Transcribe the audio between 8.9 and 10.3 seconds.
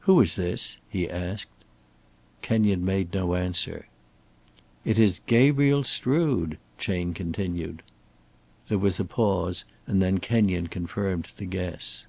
a pause, and then